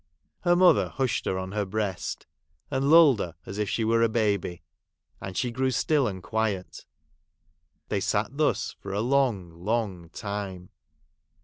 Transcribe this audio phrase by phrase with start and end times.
[0.39, 2.25] Her mother hushed her on her breast;
[2.71, 4.63] and lulled her as if she were a baby;
[5.21, 6.87] and she grew still and quiet.
[7.89, 10.71] They sat thus for a long, long time.